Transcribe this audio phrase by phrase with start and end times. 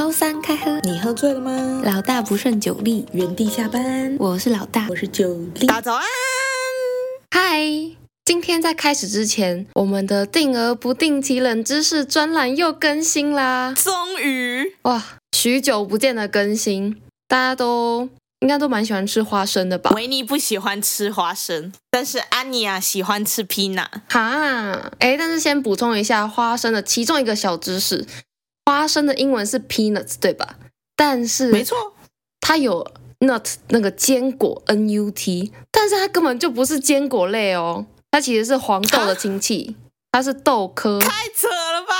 [0.00, 1.82] 周三开喝，你喝醉了吗？
[1.84, 4.16] 老大不胜酒力，原地下班。
[4.18, 5.66] 我是老大，我是酒力。
[5.66, 6.02] 大家早安，
[7.30, 7.60] 嗨！
[8.24, 13.74] 今天在开始之前，我们的定额不定期冷知识专栏又更新啦！
[13.76, 15.04] 终于哇，
[15.36, 16.96] 许久不见的更新，
[17.28, 18.08] 大家都
[18.38, 19.90] 应该都蛮喜欢吃花生的吧？
[19.90, 23.88] 维尼不喜欢吃花生，但是安妮亚喜欢吃 peanut。
[24.08, 28.06] 哈，哎，但是先补充一下花生的其中一个小知识。
[28.70, 30.54] 花生的英文是 peanuts，对吧？
[30.94, 31.76] 但是没错，
[32.40, 32.86] 它有
[33.18, 39.74] nut 那个坚果 n u t，但是它根本就不是坚果类哦，它其实是黄豆的亲戚，
[40.12, 41.00] 它是豆科。
[41.00, 41.94] 太扯了吧？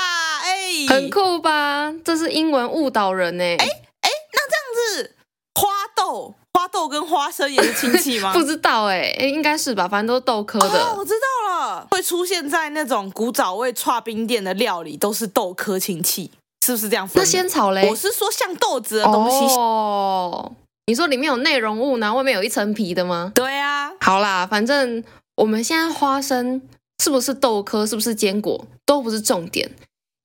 [0.45, 1.93] 哎，很酷吧？
[2.05, 3.43] 这是英文误导人呢。
[3.43, 5.15] 哎哎，那这样子，
[5.53, 8.31] 花豆、花豆跟花生也是亲戚吗？
[8.33, 9.89] 不知道哎，哎，应该是吧？
[9.89, 10.81] 反正都是豆科的。
[10.81, 16.31] 哦，我知道了，会出现在那种古早味串冰店的料理，都是豆科亲戚。
[16.65, 17.21] 是不是这样分？
[17.21, 17.89] 那仙草嘞？
[17.89, 20.51] 我是说像豆子的东西哦。
[20.87, 23.31] 你说里面有内容物，然后外面有一层皮的吗？
[23.33, 23.91] 对啊。
[24.01, 25.03] 好啦，反正
[25.35, 26.61] 我们现在花生
[27.01, 29.71] 是不是豆科，是不是坚果，都不是重点。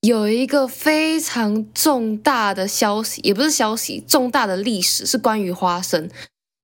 [0.01, 6.09] 有一个非常重大的消息，也不是消息，重大的历史是关于花生。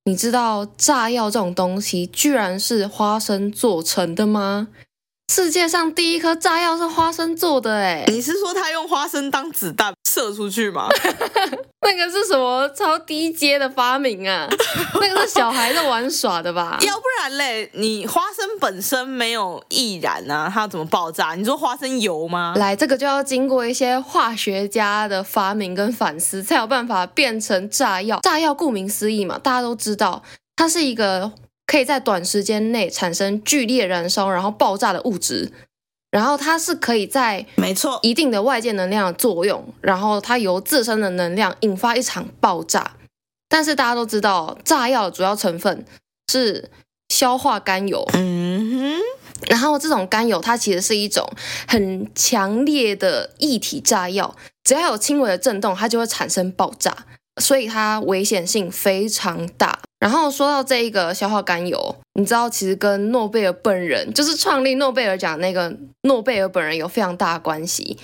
[0.05, 4.69] 你知道炸药这种东西居然是花生做成的吗？
[5.35, 10.89] 世界上第一颗炸药是花生做的，哎，你是说他用花生当子弹射出去吗？
[11.81, 14.47] 那个是什么超低阶的发明啊？
[15.01, 16.77] 那个是小孩在玩耍的吧？
[16.83, 21.35] 要不然嘞，你花生本身没有易燃啊，它怎么爆炸？
[21.35, 22.53] 你说花生油吗？
[22.59, 28.21] 来，这个就要经过一些化学家的发明跟反思，才有办法变成炸药。
[28.21, 30.23] 炸药顾名思义嘛，大家都知道，
[30.57, 31.33] 它是一个。
[31.73, 35.51] 可以在短时间内产生剧烈燃烧，然后爆炸的物质，
[36.11, 37.99] 然后它是可以在没错。
[38.03, 42.97] 一定的外界能量的作用，然后它由自身的能量引发一场爆炸。
[43.49, 45.87] 但是大家都知道，炸药的主要成分
[46.31, 46.71] 是
[47.09, 49.01] 硝化甘油，嗯哼，
[49.49, 51.27] 然后这种甘油它其实是一种
[51.67, 56.95] 很强烈的液体炸药，只要有轻微的震动，它就会产生爆炸，
[57.41, 59.79] 所以它危险性非常大。
[59.99, 65.73] 然后说到这一个硝化甘油，你知道其实跟诺贝尔本人，就是创立诺贝尔奖那个
[66.03, 67.97] 诺贝尔本人有非常大的关系，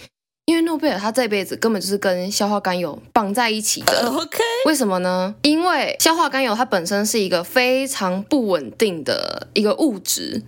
[0.45, 4.09] 因为诺贝尔他这辈子根本就是跟硝化甘油绑在一起的。
[4.09, 5.35] OK，为什么呢？
[5.43, 10.43] 因为硝化甘油它本身是一个非常不稳定的一个物质，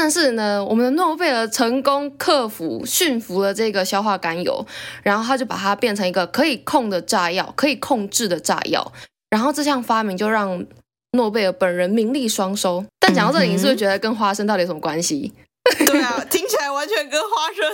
[0.00, 4.64] 但是呢，我们的诺贝尔成功克服驯服了这个硝化甘油，
[5.02, 8.92] 然后他就把它变成一个可以控的炸药，可以控制的炸药。
[9.28, 10.64] 然后这项发明就让
[11.14, 12.84] 诺贝尔本人名利双收。
[13.00, 15.32] 但讲到这里，你是不是觉得跟花生到底有什么关系？
[15.84, 17.64] 对啊，听起来完全跟花生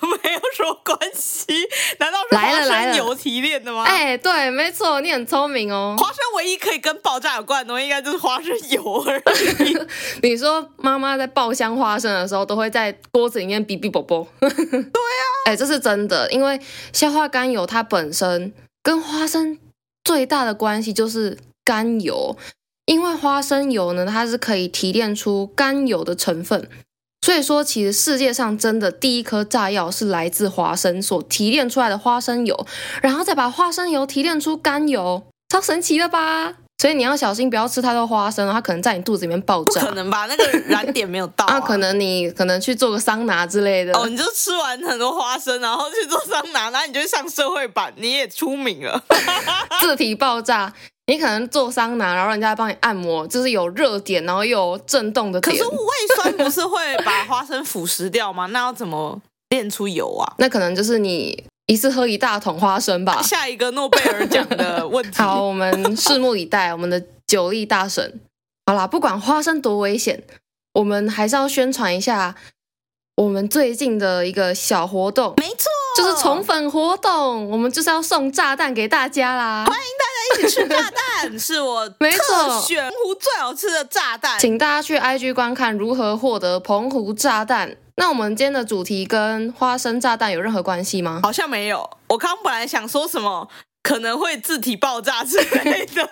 [0.00, 1.46] 没有什么关系。
[1.98, 3.84] 难道是花生油提炼的吗？
[3.84, 5.96] 哎，对，没错，你很聪明哦。
[5.98, 9.18] 花生唯一可以跟爆炸有关的东西，应该就是花生油而
[9.64, 9.78] 已。
[10.22, 14.26] 你说妈妈在爆香花生的时候，都会在锅子里面哔哔啵啵。
[14.40, 16.60] 对啊，哎，这是真的，因为
[16.92, 19.58] 硝化甘油它本身跟花生。
[20.04, 22.36] 最大的关系就是甘油，
[22.84, 26.70] 因为花生油呢，它是可以提炼出甘油的成分，
[27.26, 32.66] 所以说其实世界上真的第一颗炸药是来自花生所提炼出来的花生油，
[33.02, 36.54] 然后再把花生油提炼出甘油，超神奇的吧？
[36.80, 39.80] 所以你要小心，不要吃太多花生，它可能在你肚子里面爆炸。
[39.80, 40.26] 不可能吧？
[40.26, 41.56] 那个燃点没有到啊。
[41.56, 43.92] 啊可能你可能去做个桑拿之类的。
[43.98, 49.02] 哦，你就吃完很多花生，然后去做桑拿，然后你就上社会版，你也出名了。
[49.82, 50.72] 自体爆炸，
[51.06, 55.56] 你可能做桑拿，然后人家帮你按摩，就是有热点，然后又有震动的点。
[55.56, 58.46] 可是胃酸不是会把花生腐蚀掉吗？
[58.46, 60.34] 那要怎么炼出油啊？
[60.38, 61.44] 那可能就是你。
[61.68, 63.20] 一次喝一大桶花生吧。
[63.26, 65.18] 下一个诺贝尔奖的问题。
[65.20, 66.72] 好，我们拭目以待。
[66.72, 68.20] 我们的酒力大神。
[68.66, 70.22] 好啦，不管花生多危险，
[70.74, 72.36] 我们还是要宣传一下
[73.16, 75.32] 我们最近的一个小活动。
[75.38, 75.64] 没错，
[75.96, 77.48] 就是宠粉活动。
[77.50, 79.64] 我们就是要送炸弹给大家啦！
[79.66, 84.38] 欢迎大家一起吃炸弹， 是我特选澎湖最好吃的炸弹。
[84.38, 87.74] 请大家去 IG 观看如何获得澎湖炸弹。
[87.96, 91.20] 那我们今天的主题跟花生炸弹有任何关系吗？
[91.22, 91.88] 好像没有。
[92.08, 93.48] 我刚本来想说什么
[93.82, 96.06] 可能会自体爆炸之类的。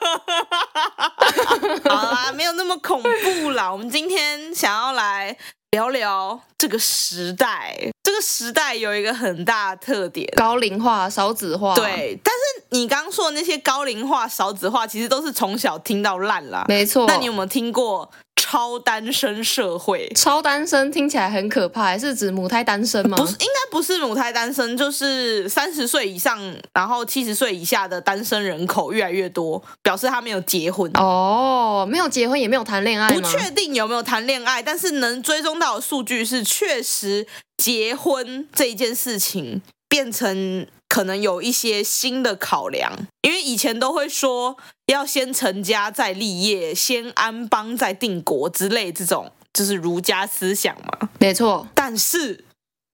[1.84, 3.70] 好啦，没有那么恐怖啦。
[3.70, 5.36] 我们今天想要来
[5.74, 7.76] 聊聊这个时代。
[8.04, 11.74] 这个时代有一个很大的特点：高龄化、少子化。
[11.74, 16.64] 对，但是你刚刚说的那些高龄化、少子化，其实都是从小听到烂啦。
[16.68, 17.06] 没错。
[17.08, 18.08] 那你有没有听过？
[18.44, 20.06] 超单身社会。
[20.14, 23.16] 超单身听起来很可怕，还是指母胎单身吗？
[23.16, 26.38] 不是，应该不是母胎单身，就是三十岁以上，
[26.74, 30.90] 然后七十岁以下的单身人口越来越多，表示他没有结婚。
[30.94, 33.16] 哦，没有结婚也没有谈恋爱吗？
[33.18, 37.26] 不确定有没有谈恋爱，但是能追踪到的数据是，确实
[37.56, 40.66] 结婚这一件事情变成。
[40.88, 42.92] 可能有一些新的考量，
[43.22, 51.08] 因为以前都会说要先成家再立业，先安邦再定国之类这种，就是儒家思想嘛。
[51.18, 51.66] 没错。
[51.74, 52.44] 但是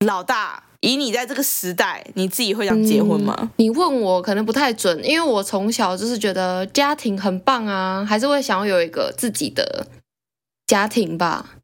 [0.06, 3.36] 老大，以你在这个时代，你自己会想结婚吗？
[3.38, 9.86] 嗯，你问我可能不太准，因为我从小就是觉得家庭很棒啊，还是会想要有一个自己的
[10.66, 11.56] 家庭吧。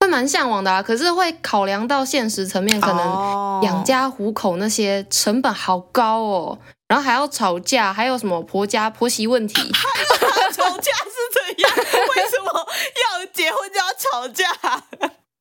[0.00, 11.70] 会蛮向往的啊，可是会考量到现实层面，可能养家糊口那些成本好高哦，然后还要吵架，还有什么婆家婆媳问题，吵架是怎样？
[12.16, 14.44] 为什么要结婚就要吵架？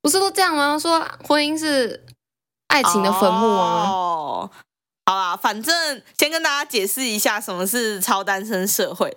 [0.01, 0.77] 不是都这样吗？
[0.79, 2.05] 说婚姻是
[2.67, 3.89] 爱情的坟墓啊。
[3.89, 4.49] 哦，
[5.05, 9.15] 好啦，反正先跟大家解释一下什么是超单身社会。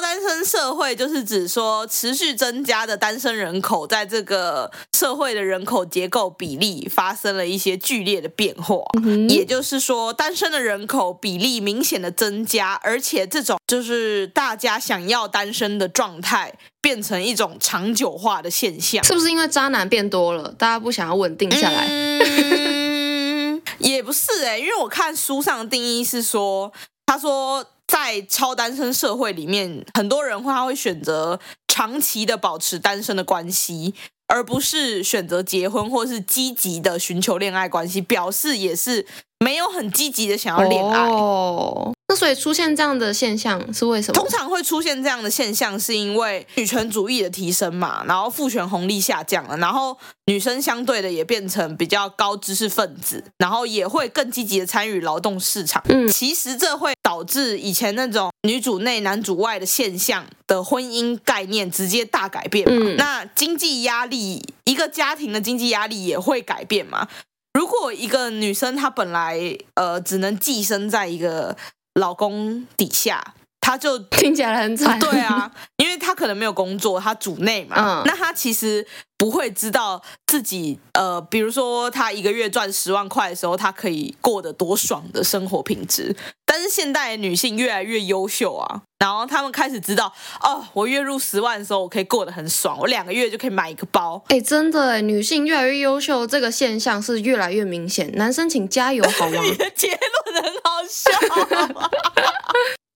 [0.00, 8.76] 超单身社会就是指说，持续增加的单身人口，在这个社会的人口结构比例发生了一些剧烈的变化。
[9.02, 19.04] 嗯、也就是说，单身的人口比例明显的增加，而且这种就是大家想要单身的状态，变成一种长久化的现象。
[19.04, 21.86] 是不是因为渣男变多了，大家不想要稳定下来？
[21.86, 26.72] 嗯、也不是哎、欸，因为我看书上的定义是说，
[27.04, 27.66] 他说。
[27.90, 33.92] 在超单身社会里面，很多人会他会选择长期的保持单身的关系，
[34.28, 39.04] 而不是选择结婚或是积极的寻求恋爱关系，表示也是
[39.40, 41.08] 没有很积极的想要恋爱。
[41.08, 44.20] 哦那所以出现这样的现象是为什么？
[44.20, 49.96] 通常会出现这样的现象，是因为女权主义的提升嘛，然后父权红利下降了，然后
[50.26, 55.80] 女生相对的也变成比较高知识分子，然后也会更积极的参与劳动市场。
[55.88, 62.76] 嗯，其实这会导致以前那种女主内男主外的现象的婚姻概念直接大改变嘛。
[62.80, 67.08] 嗯，那经济压力，一个家庭的经济压力也会改变嘛。
[67.54, 71.56] 如果一个女生她本来呃只能寄生在一个
[71.94, 73.34] 老公底下，
[73.70, 74.98] 他就听起来很惨。
[75.00, 78.84] 对啊，因为他可能没有工作，他主内嘛，嗯，那他其实
[79.16, 86.16] 不会知道自己，呃，比如说他一个月赚十万块的时候，他可以过得多爽的生活品质。
[86.44, 90.12] 但是现代女性越来越优秀啊，然后他们开始知道，
[90.42, 94.20] 哦，我月入十万的时候，我可以过得很爽，我两个月就可以买一个包。
[94.26, 98.10] 哎，真的，女性越来越优秀，这个现象是越来越明显。
[98.16, 99.40] 男生请加油，好吗？
[99.44, 101.10] 你 的结论很好笑。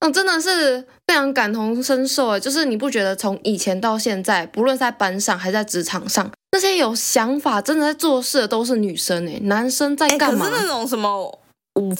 [0.04, 10.44] 嗯，真的是非常感同身受哎，就是你不觉得从以前到现在，不论在班上还是在职场上，那些有想法、真的在做事的都是女生哎，男生在干嘛？
[10.44, 11.40] 可是那种什么。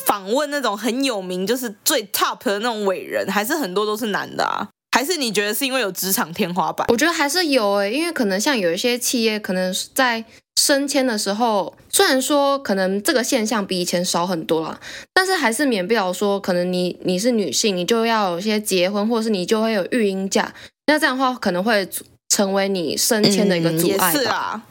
[0.07, 4.69] 访问那种很有名，就是最 top 的那种伟人，还是很多都是男的啊？
[4.93, 6.87] 还是你觉得是因为有职场天花板？
[6.93, 10.25] 我觉得还是有诶、欸，因为可能像有一些企业，可能在
[10.65, 14.81] 升迁的时候，虽然说可能这个现象比以前少很多了，
[15.13, 20.55] 但是还是免不了说，可能你你是女性，你就要有些结婚，或是你就会有育婴假，
[20.87, 21.87] 那这样的话可能会
[22.31, 24.63] 成为你升迁的一个阻碍吧。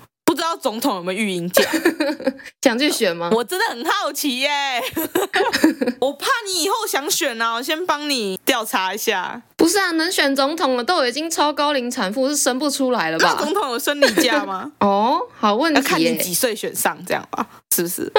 [0.43, 1.63] 知道总统有没有育婴假？
[2.61, 3.29] 想去选吗？
[3.31, 4.49] 我真的很好奇耶。
[6.01, 9.41] 我怕你以后想选啊，我先帮你调查一下。
[9.55, 13.38] 不是啊，能选总统了，都已经超高龄产妇，是生不出来了吧？
[13.39, 14.69] 总统有生理假吗？
[14.81, 15.79] 哦，好问题。
[15.79, 18.12] 要看你几岁选上，这样吧，是不是？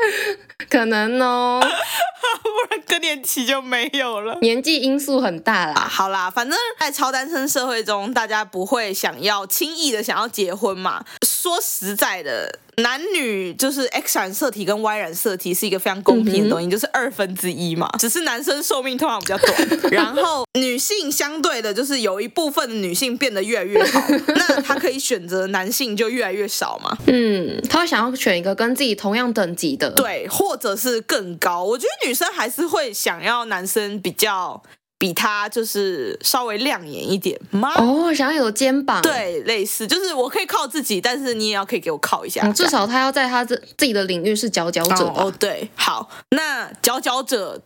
[0.70, 1.60] 可能哦，
[2.42, 4.38] 不然更年期就没有了。
[4.40, 5.74] 年纪因素很大啦。
[5.74, 11.04] 好啦，反正在超单身社会中，大家不会想要轻易的想要结婚嘛。
[11.26, 12.58] 说实在的。
[12.78, 17.88] 男女就是 X 染色体跟 Y 染色体是一个非常公平的东西，嗯、就是二分之一嘛。
[17.98, 24.02] 只是男生寿命通常比较短， 然后女性相对的，就是有一部分的女性变得越来越好，
[24.34, 26.96] 那她可以选择男性就越来越少嘛。
[27.06, 31.64] 嗯，她会想要选一个跟自己同样等级的，对，或者是更高。
[31.64, 34.62] 我觉得女生还是会想要男生比较。
[34.98, 37.72] 比他就是稍微亮眼一点吗？
[37.76, 45.14] 哦，想要有肩膀，对，类似，就是我可以靠自己，但是你也要可以给我靠一下，嗯、至少他要在他自自己的领域是佼佼者哦。
[45.16, 47.62] 哦，对，好，那佼佼者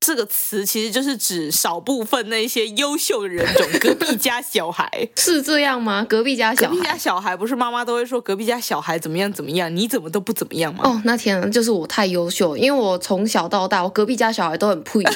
[0.00, 6.04] 这个词其实就是指少部分那些优秀的人种，隔壁家小孩 是这样吗？
[6.08, 10.80] 隔壁家小孩，隔壁家小孩不是妈妈都会说隔壁家小孩怎么样怎么样，你怎么都不怎么样吗？
[10.82, 14.98] 哦，那天就是我太优秀，因为我从小到大，我隔壁家小孩都很配。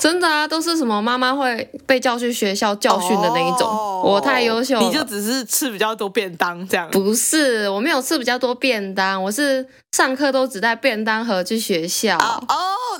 [0.00, 3.68] 真的啊，都是什么妈妈会被叫去学校教训的那一种。
[3.68, 6.90] 哦、我太优秀了，你就只是吃比较多便当这样？
[6.90, 12.16] 不是，我没有吃比较多便当，我是上课都只带便当盒去学校。
[12.16, 12.56] 哦，哦，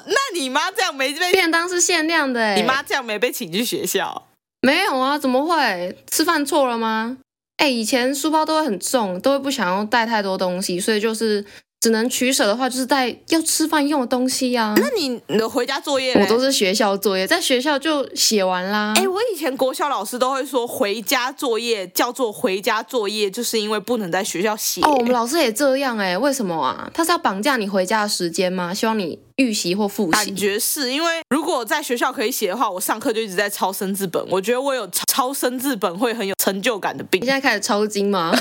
[0.06, 1.32] 那你妈这样没被？
[1.32, 4.26] 便当是限量的哎，你妈这样没被请去学校？
[4.60, 5.96] 没有啊，怎么会？
[6.10, 7.16] 吃饭错了吗？
[7.56, 11.44] 哎，以前书包都会很重，都会不想要带太多东西，所以就是。
[11.82, 14.74] 只能取舍的话，就是在要吃饭用的东西呀、啊。
[14.76, 18.94] 那你的回家作业，我都是学校作业，在学校就写完啦。
[18.96, 24.80] 哎，我以前国小老师都会说，回家作业叫做回家作业，就是因为不能在学校写。
[24.82, 26.88] 哦，我们老师也这样哎，为什么啊？
[26.94, 28.72] 他是要绑架你回家的时间吗？
[28.72, 30.12] 希望你预习或复习？
[30.12, 34.24] 感觉是因为如果在学校可以写的话，我上课就一直在抄生字本。
[34.30, 37.20] 我觉得我有抄生字本会很有成就感的病。
[37.20, 38.32] 你现在开始抄经吗？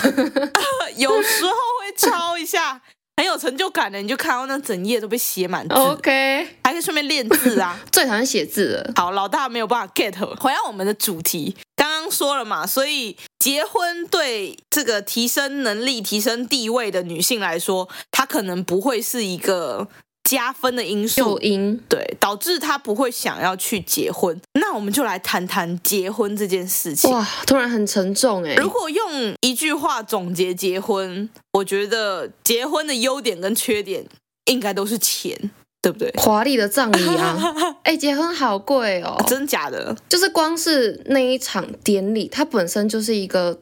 [0.96, 2.80] 有时候会抄一下。
[3.22, 7.80] 很有成就感的，你就看到那整页都被写满字，OK，还可以顺便练字啊。
[7.92, 8.92] 最讨厌写字了。
[8.96, 10.18] 好，老大没有办法 get。
[10.38, 19.88] 回到我们的主题，刚刚说了嘛，所以结婚对这个提升能力、提升地位的女性来说，她可能不会是一个。
[20.24, 24.40] 加分的因素，诱因，对，导致他不会想要去结婚。
[24.54, 27.12] 那我们就来谈谈结婚这件事情。
[27.12, 28.56] 哇，突然很沉重哎。
[28.56, 34.06] 如果用一句话总结结婚，我觉得结婚的优点跟缺点
[34.46, 35.52] 应该都是钱，
[35.82, 36.14] 对不对？
[36.18, 37.38] 华丽的葬礼啊，
[37.84, 39.96] 哎，结婚好贵哦，真假的？
[40.08, 43.60] 就是光是那一场典礼，它本身就是一个，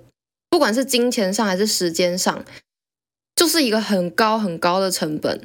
[0.50, 2.44] 不管是金钱上还是时间上，
[3.36, 5.42] 就是一个很高很高的成本。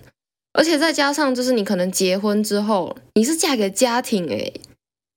[0.57, 4.61] 而且再加上，就是你可能结婚之后，你是嫁给家庭诶。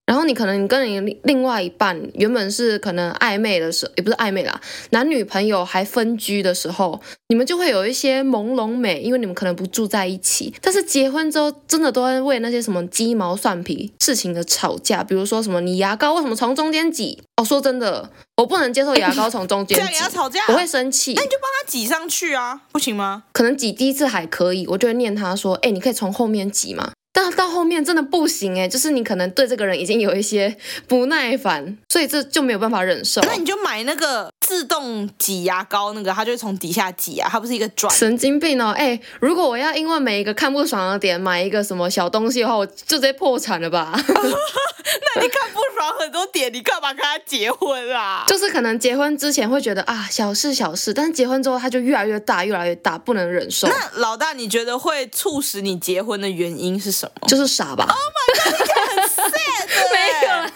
[0.08, 4.60] 然后你可能你跟你另外一半原本是可能暧昧的时候，也不是暧昧啦，
[4.92, 10.54] 男女朋友还分居的时候，你们就会有一些朦胧美，因为你们可能不住在一起。
[10.62, 17.22] 但是结婚之后，真的都会为那些什么鸡毛蒜皮事情的吵架，比如说什么你牙膏为什么从中间挤？
[17.36, 20.40] 哦，说真的，我不能接受牙膏从中间挤，吵 架？
[20.48, 21.14] 我会生气。
[21.16, 23.24] 那你就帮他挤上去啊，不行吗？
[23.34, 26.94] 可能挤第一次还可以，我就会念他说，哎，你可以从后面挤吗？
[27.20, 30.56] 但到后面真的不行诶，就是你可能对这个人已经有一些
[30.88, 33.20] 不耐烦，所以这就没有办法忍受。
[33.24, 37.94] 那你就买那个自动挤牙膏，那个它就会从底下挤啊，它不是一个转。
[37.94, 38.74] 神经病哦！
[38.78, 43.92] 哎，如果我要因为每一个看不爽的点买一个什么小东西的话，我就直接破产了吧？
[44.08, 48.24] 那你看不爽很多点，你干嘛跟他结婚啊？
[48.26, 53.68] 就是可能结婚之前会觉得啊小事小事，但是结婚之后它就越来越大，越来越大，不能忍受。
[53.68, 57.28] 那老大，你觉得会促使你结婚的原因是什么？
[57.28, 59.68] 就是傻吧！Oh my god，你很 sad。
[59.92, 60.52] 没有啦，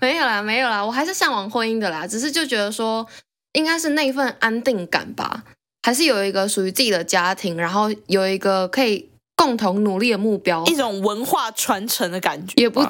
[0.00, 2.06] 没有啦，没有啦，我还是向往婚姻的啦。
[2.06, 3.06] 只是就觉得说，
[3.52, 5.44] 应该是那份安定感吧，
[5.82, 12.54] 还是有一个属于自己的家庭，然后有一个可以共同努力的目标，一种文化传承的感觉。
[12.56, 12.86] 也不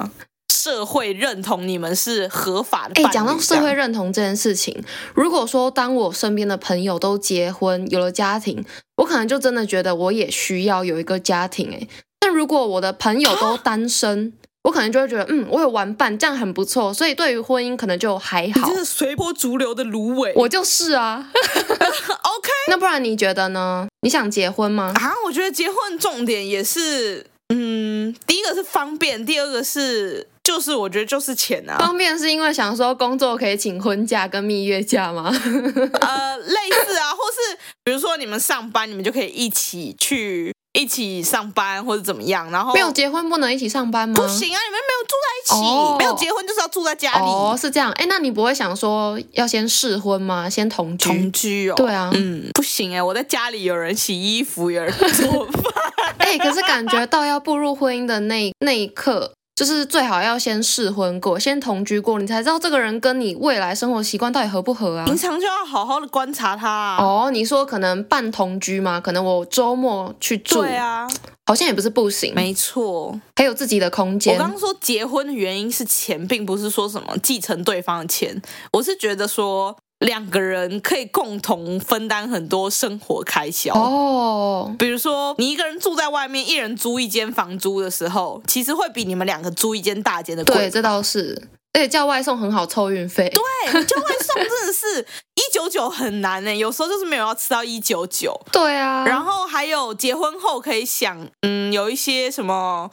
[0.53, 3.01] 社会认同你们是合法的。
[3.01, 4.83] 哎，讲到社会认同这件事情，
[5.15, 8.63] 如果说当我身边的朋友都结婚有了家庭，
[8.97, 11.71] 我可能就真的觉得我也需要有一个家庭。
[11.73, 11.87] 哎。
[12.19, 16.93] 但如果我的朋友都单身，我可能就会觉得，嗯，我有玩伴，这样很不错。
[16.93, 18.67] 所以对于婚姻，可能就还好。
[18.67, 21.29] 你就是随波逐流的芦苇，我就是啊。
[21.33, 23.87] OK， 那不然你觉得呢？
[24.01, 24.93] 你想结婚吗？
[24.95, 31.77] 啊，我觉得结婚重点也是，嗯，第一个是方便，第二个是就是我觉得就是钱啊。
[31.79, 35.31] 方便是因为想说工作可以请婚假跟蜜月假吗？
[35.33, 40.53] 呃，类似啊，或是比如说你们上班，你们就可以一起去。
[40.73, 44.15] 一起上班或者怎么样，然后没有结婚不能一起上班吗？
[44.15, 47.25] 不行啊，你们没有住在一起，哦、没有结婚就是要住在家里。
[47.25, 47.91] 哦，是这样。
[47.93, 50.49] 哎，那你不会想说要先试婚吗？
[50.49, 51.09] 先同居？
[51.09, 51.75] 同居哦。
[51.75, 55.73] 对啊，嗯，不行哎，我在家里有人洗衣服，有人做饭。
[56.19, 59.33] 哎，可是感觉到要步入婚姻的那那一刻。
[59.61, 65.05] 就是最好要先试婚过，先同居过，你才知道这个人跟你未来生活习惯到底合不合啊。
[65.05, 66.97] 平常就要好好的观察他啊。
[66.97, 68.99] 哦，你说可能半同居吗？
[68.99, 70.63] 可能我周末去住。
[70.63, 71.07] 对啊，
[71.45, 72.33] 好像也不是不行。
[72.33, 74.33] 没错，还有自己的空间。
[74.33, 78.41] 我刚刚说结婚的原因是钱，并不是说什么继承对方的钱，
[78.73, 79.77] 我是觉得说。
[80.01, 90.55] 两个人可以共同分担很多生活开销哦，比如说你一个人住在外面，一人租一间房租的时候，其实会比你们两个租一间大间的贵。
[90.55, 91.39] 对，这倒是，
[91.73, 93.29] 而且叫外送很好凑运费。
[93.29, 95.05] 对， 叫外送真的是
[95.35, 98.41] 一九九很难呢，有时候就是没有要吃到一九九。
[98.51, 102.89] 对啊，然后还有结婚后可以享，嗯，有一些什么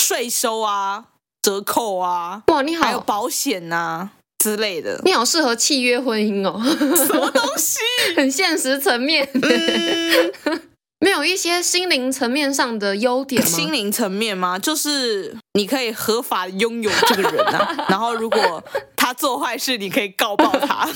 [0.00, 1.06] 税收啊、
[1.42, 4.10] 折扣啊，哇，你好，还有保险呐、啊。
[4.42, 6.60] 之类的，你好适合契约婚姻哦。
[6.96, 7.78] 什么东西？
[8.16, 9.28] 很现实层面。
[9.34, 10.60] 嗯，
[10.98, 13.48] 没有一些心灵层面上的优点吗？
[13.48, 14.58] 心灵层面吗？
[14.58, 18.62] 就是你可以合法拥有这个人啊， 然后如果
[18.96, 20.88] 他做坏事，你可以告爆他。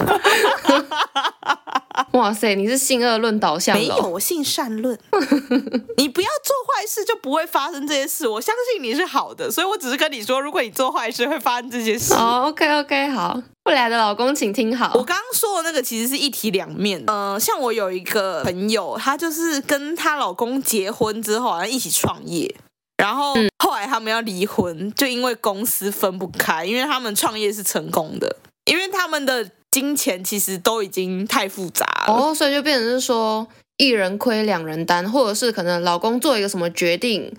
[2.12, 3.80] 哇塞，你是性恶论导向的？
[3.80, 4.98] 没有，我性善论。
[5.96, 8.28] 你不要做坏事，就不会发生这些事。
[8.28, 12.14] 我相信你是好的，所以我只是跟你说，如果你做坏事，会发生这些事。
[12.14, 13.42] 哦，OK，OK，好。
[13.64, 14.92] 未来的老公，请听好。
[14.94, 17.02] 我刚刚说的那个其实是一体两面。
[17.08, 22.54] 呃，像我有一个朋友，她就是跟她老公结婚之后，好像一起创业，
[22.96, 28.36] 然后后来他们要离婚，就因为公司分不开，因为他们创业是成功的，
[28.66, 37.30] 因为他们的金钱其实都已经太复杂了，哦，所以就变成是说一人亏两人担，或者是可能老公做一个什么决定，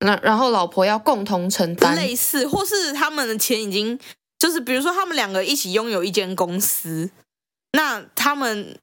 [0.00, 3.98] 那然后老婆要共同承担，类似，或是他们的钱已经。
[4.38, 7.08] 就是比如说，他们两个一起拥有一间公司，
[7.72, 8.78] 那他们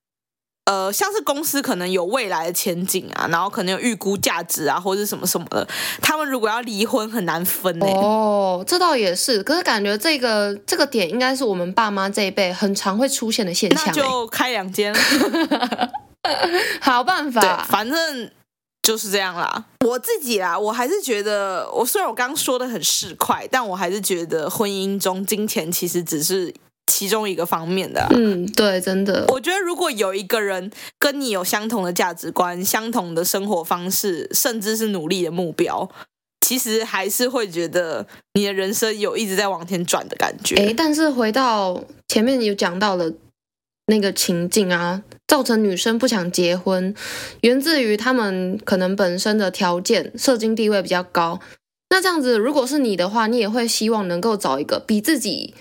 [0.66, 5.68] 呃，像是公司可能有未来的前景啊，然后可能有预估价值啊，或者什么什么的。
[6.02, 7.86] 他们如果要离婚，很难分呢。
[7.86, 9.44] 哦，这倒也是。
[9.44, 13.84] 可是感觉这个这个点应该是我们爸妈这一辈很常会出现的现象。
[13.88, 14.96] 那就开两间，
[16.80, 17.42] 好办法。
[17.42, 18.32] 对，反正。
[18.86, 26.54] 就是这样啦，我自己啦，我还是觉得，我虽然我刚刚说的很市侩，但我还是觉得婚姻中金钱其实只是
[26.88, 28.08] 其中一个方面的。
[28.12, 29.26] 嗯，对，真的。
[29.30, 35.90] 我觉得如果有一个人跟你有相同的价值观、相同的生活方式，甚至是努力的目标，
[36.42, 40.56] 其实还是会觉得你的人生有一直在往前转的感觉。
[40.56, 43.12] 诶，但是回到前面有讲到了。
[43.88, 46.96] 那个情境啊，造成女生不想结婚，
[47.42, 51.42] 源自于他们可能本身的条件、社经地位比较高。
[51.90, 55.54] 那这样子，如果是你的话，你也会希望能够找一个比自己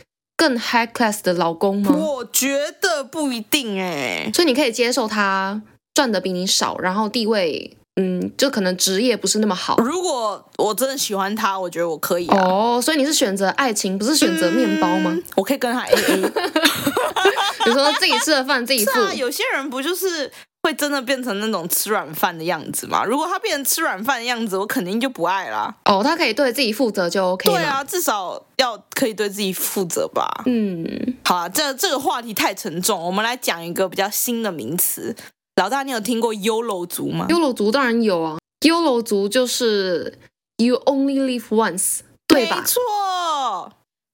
[0.43, 1.95] 更 high class 的老公吗？
[1.97, 5.63] 我觉得不一定哎，所以你可以接受他
[5.95, 7.77] 赚的比你少，然后地位。
[7.97, 9.77] 嗯，就可能职业不是那么好。
[9.77, 12.81] 如果我真的喜欢他，我觉得我可以哦。
[12.83, 15.13] 所以你是选择爱情，不是选择面包吗？
[15.15, 16.23] 嗯，我可以跟他 AA。
[17.65, 18.99] 比如说自己吃的饭自己付。
[18.99, 20.29] 啊，有些人不就是
[20.63, 23.05] 会真的变成那种吃软饭的样子吗？
[23.05, 25.75] 如果他变成吃软饭的样子，我肯定就不爱啦。
[25.87, 27.51] 哦，他可以对自己负责就 OK。
[27.51, 30.43] 对啊，至少要可以对自己负责吧。
[30.47, 30.87] 嗯，
[31.25, 35.17] 好啊，这这个话题太沉重，我们来讲一个比较新的名词。
[35.57, 40.19] 老大，你有听过 YOLO 族吗？YOLO 族当然有啊，YOLO 族就是
[40.59, 42.61] You Only Live Once，对吧？
[42.61, 42.81] 没错。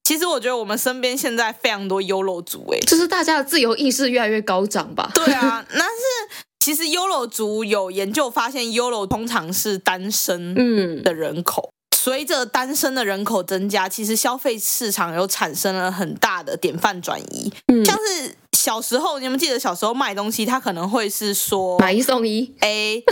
[0.08, 5.10] 其实我觉得我们身边现在非常多 YOLO 族，哎，就是大家的自由意识越来越高涨吧？
[5.14, 11.68] 对啊，但是其实 YOLO 族有研究发现，YOLO 通常是单身嗯的人口。
[11.70, 17.52] 嗯随着单身的人口增加，其实消费市场又产生了很大的典范转移。
[17.66, 23.04] 嗯，像是小时候，你们记得小时候卖东西，他可能会是说买一送一，A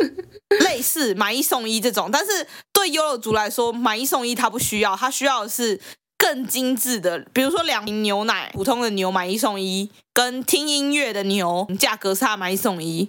[0.64, 2.08] 类似买一送一这种。
[2.10, 5.78] 但是对 YOLO 族来说，买一送一他不需要，他需要的是
[6.18, 13.08] 更精致的，比如说两瓶牛奶，普通的牛买一送一，跟听音乐的牛价格差买一送一。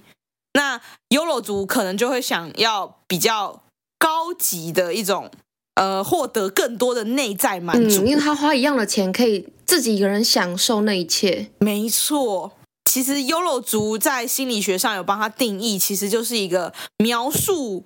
[0.53, 3.63] 那 YOLO 族可能就会想要比较。
[4.01, 5.29] 高级的一种，
[5.75, 11.51] 呃，获得更多的内在满足，因为他花一样的钱，可以自己一个人享受那一切。
[11.57, 12.53] 没错，
[12.85, 17.83] 其实 YOLO 族在心理学上有帮他定义，其实就是一个描述。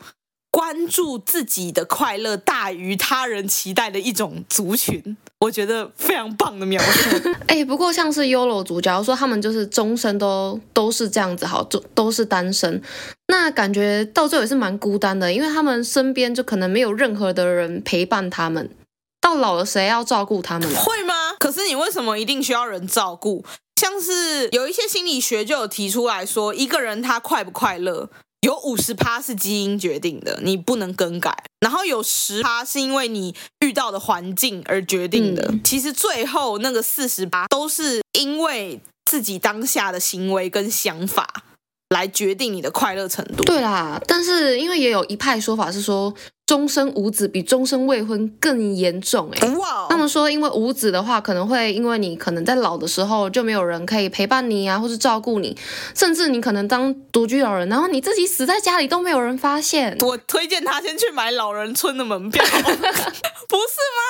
[0.54, 7.10] 关注自己的快乐大于他人期待的一种族群，我觉得非常棒的描述。
[7.50, 12.80] 哎、欸，不过像是 YOLO 族，假如说他们就是终身都都是这样子，好，都都是单身，
[13.30, 18.70] 那感觉到最后也是蛮孤单的，因为他们身边就可能没有任何的人陪伴他们，
[19.20, 20.70] 到老了谁要照顾他们？
[20.76, 21.34] 会吗？
[21.40, 23.44] 可是你为什么一定需要人照顾？
[23.82, 28.08] 像是有一些心理学就有提出来说，一个人他快不快乐？
[28.44, 31.34] 有五十趴是基因决定的，你不能更改。
[31.62, 35.48] 然后有十趴是因为你遇到的环境而决定的。
[35.50, 41.44] 嗯、其实最后那个四十八都是因为自己当下的行为跟想法
[41.90, 43.44] 来决定你的快乐程度。
[43.46, 46.14] 对啦，但是因为也有一派说法是说。
[46.46, 49.48] 终身无子比终身未婚更严重哎！
[49.56, 55.58] 哇，他们说，因为无子的话，可能会因为你可能在老的时候就没有人可以陪伴你啊，或是照顾你，
[55.96, 59.98] 甚至你可能当独居老人，然后你自己死在家里都没有人发现。
[60.02, 64.02] 我推荐他先去买老人村的门票， 不是吗？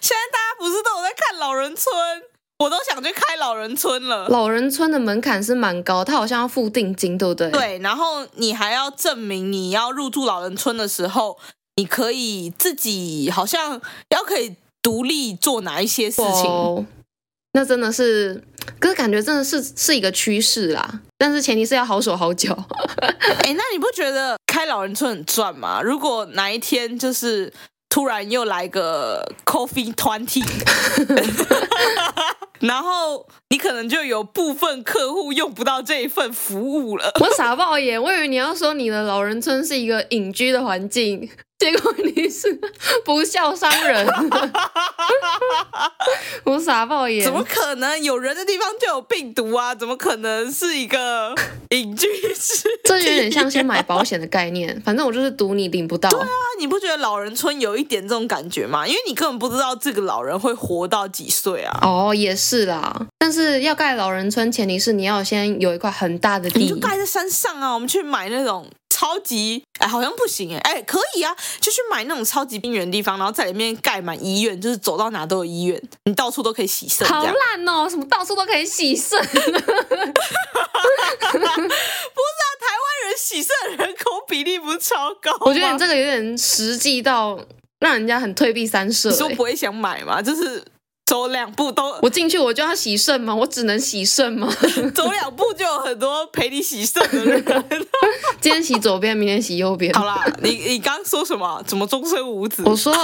[0.00, 1.92] 现在大家不是都有在看老人村？
[2.58, 4.28] 我都想去开老人村了。
[4.28, 7.50] 老人村的门槛是蛮高，他好像要付定金，对不对？
[7.50, 11.38] 对，然后你还要证明你要入住老人村的时候。
[11.76, 13.80] 你可以自己好像
[14.10, 16.86] 要可以独立做哪一些事情，
[17.52, 18.42] 那真的是，
[18.78, 21.00] 可是感觉真的是是一个趋势啦。
[21.18, 22.52] 但是前提是要好手好脚。
[23.44, 25.80] 哎，那你不觉得开老人村很赚吗？
[25.82, 27.52] 如果哪一天就是
[27.88, 30.44] 突然又来个 Coffee Twenty。
[32.60, 37.10] 然后你可能就有部分客户用不到这一份服务了。
[37.20, 41.28] 我傻爆眼，我以为你要说你的老人村是一个隐居的环境，
[41.62, 42.60] 结果你是
[43.04, 44.04] 不孝商人。
[46.44, 49.72] 我傻爆眼，怎么可能有人的地方就有病毒啊？
[49.74, 51.34] 怎么可能是一个
[51.70, 52.68] 隐居室？
[52.84, 56.10] 这有点像先买保险的概念，反正我就是赌你领不到。
[56.10, 56.26] 对啊，
[56.58, 58.86] 你不觉得老人村有一点这种感觉吗？
[58.86, 61.78] 因为你根本不知道这个老人会活到几岁啊。
[61.82, 62.52] 哦，也是。
[62.52, 67.72] 是啦，但是要盖老人村，前提是你要先有一块很大的地，你就盖在山上啊。
[67.72, 68.68] 我们去买那种
[69.02, 77.04] 超级，哎，好像不行哎，哎，可以啊，就去买那种超级边缘的地方，然后在里面盖满医院，就是走到哪都有医院，你到处都可以洗肾。
[77.08, 79.18] 好烂哦，什么到处都可以洗肾？
[79.26, 79.66] 不是啊，
[82.60, 85.36] 台湾人洗肾人口比例不是超高？
[85.40, 87.36] 我觉得你这个有点实际到
[87.80, 89.10] 让人家很退避三舍。
[89.10, 90.22] 你说不会想买吗？
[90.22, 90.64] 就是。
[91.04, 93.34] 走两步都，我进去我就要洗肾吗？
[93.34, 94.48] 我只能洗肾吗？
[94.94, 97.44] 走两步就有很多陪你洗肾的人。
[98.40, 99.92] 今天洗左边，明天洗右边。
[99.92, 101.62] 好啦，你你刚刚说什么？
[101.66, 102.62] 怎么终身无子？
[102.64, 102.94] 我说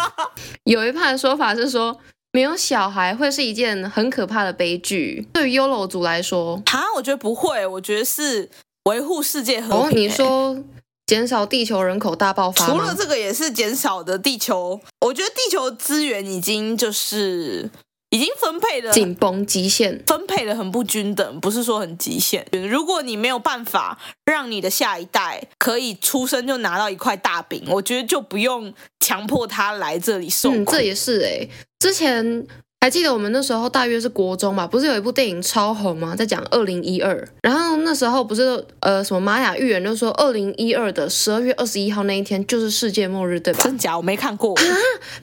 [0.64, 1.96] 有一派的说法是说，
[2.32, 5.26] 没有小孩会是一件很可怕的悲剧。
[5.32, 8.50] 对于 YOLO 族来说，啊，我觉得不会，我觉得是
[8.84, 9.88] 维护世界和平、欸。
[9.88, 10.64] 哦，你说。
[11.06, 14.80] 减少地球人口大爆发，除了这个也是减少的地球。
[15.00, 17.70] 我觉得地球资源已经就是
[18.10, 22.44] 已经分配的紧绷极限，分配的很不均等，不是说很极限。
[22.68, 30.56] 如果你没有办法让你的下一代可以出生就拿到一块大饼，我觉得就不用强迫他来这里受苦。
[30.56, 32.46] 嗯，这也是哎、欸，之前。
[32.86, 34.64] 还记得我们那时候大约是国中嘛？
[34.64, 36.14] 不是有一部电影超红吗？
[36.14, 43.58] 在讲二零一二，然后那时候不是呃什么玛雅预言就说二零一二的十二月二十一号那一天就是世界末日，对吧？
[43.64, 43.96] 真假？
[43.96, 44.54] 我没看过。
[44.54, 44.62] 啊！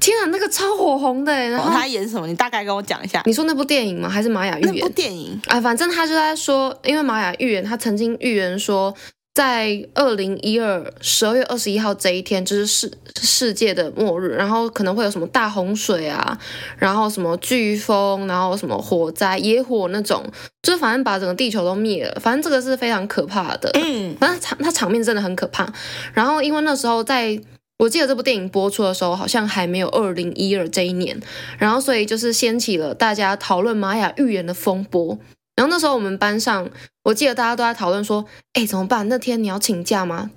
[0.02, 1.32] 天啊，那个超火红的。
[1.32, 2.28] 然后、哦、他演什么？
[2.28, 3.24] 你大概跟我讲一下。
[3.26, 4.10] 你说那部电影吗？
[4.10, 4.76] 还是玛雅预言？
[4.76, 8.94] 那部电影啊，反正他就在说，因为玛雅预言他曾经预言说。
[9.34, 16.38] 在二零一二十二月二十一号这一天，就是世世界的末日，然后可能会有什么大洪水啊，
[16.78, 20.24] 然后什么飓风，然后什么火灾、野火那种，
[20.62, 22.20] 就是反正把整个地球都灭了。
[22.20, 25.68] 反正这个是非常可怕的，嗯，反正场它场面真的很可怕。
[26.14, 27.40] 然后因为那时候在
[27.80, 31.20] 我记得这部电影播出的时候，好像还没有二零一二这一年，
[31.58, 35.18] 然后所以就是掀起了大家讨论玛雅预言的风波。
[35.56, 36.70] 然后那时候我们班上，
[37.04, 39.08] 我记得大家都在讨论说，哎，怎么办？
[39.10, 40.32] 那天你要请假吗？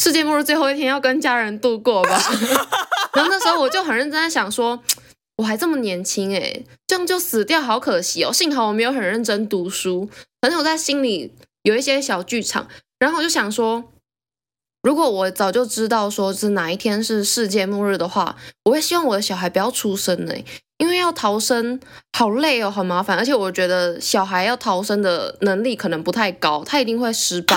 [0.00, 2.20] 世界末日最后一天要跟家人度过吧。
[3.14, 4.82] 然后那时候我就很认真在想说，
[5.36, 8.32] 我还这么年轻，哎，这样就死掉好可惜哦。
[8.32, 10.08] 幸好我没有很认真读书，
[10.40, 12.68] 反正我在心里有一些小剧场。
[12.98, 13.84] 然后我就想说，
[14.82, 20.34] 如果我早就知道说是哪一天是世界末日的话，我会希望我的小孩不要出生呢。
[20.82, 21.78] 因为要逃生
[22.12, 27.54] 好累哦，很麻烦，而且我觉得小孩要逃生的能力可能不太高，他一定会失败。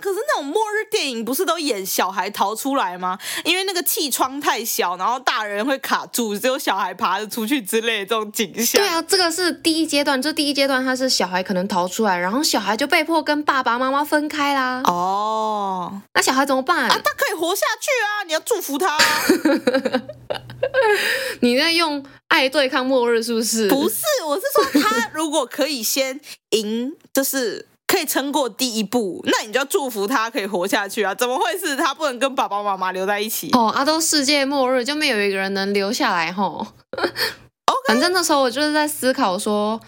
[0.00, 3.18] 可是那种末日电影不是都演小孩逃出来吗？
[3.44, 8.82] 因为那个气窗太小，然后大人会卡住，只有小孩爬着出去之类的这种景象。
[8.82, 14.82] 对啊，这个是第一阶段，这第一阶段他是小孩可能逃出来，然后小孩就被迫跟爸爸妈妈分开啦。
[14.86, 16.88] 哦，那小孩怎么办？
[16.88, 18.98] 啊，他可以活下去啊，你要祝福他。
[21.40, 23.68] 你在用爱对抗末日是不是？
[23.68, 31.12] 不是，我是说他如果可以先赢，就是可以撑过第一步，那你就要祝福他可以活下去啊！
[31.14, 33.50] 怎么会是他不能跟爸爸妈妈留在一起？
[33.52, 36.66] 哦，啊，都世界末日就没有一个人能留下来吼。
[37.88, 39.80] 反正那时候我就是在思考说，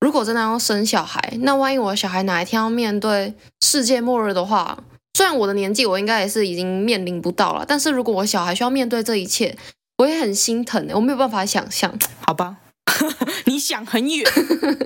[0.00, 4.76] 如果真的要生小孩，那万一我的小孩哪一天要面对世界末日的话，
[5.16, 9.56] 虽然我的年纪我应该也是已经面临不到了，但是如果我小孩需要面对这一切。
[9.98, 11.96] 我也很心疼，我没有办法想象。
[12.26, 12.56] 好吧，
[13.46, 14.28] 你想很远，